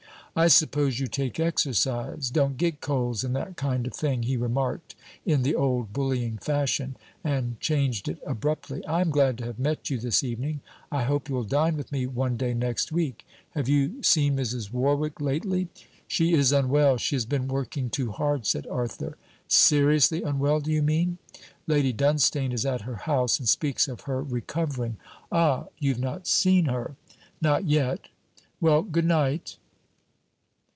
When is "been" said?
17.25-17.49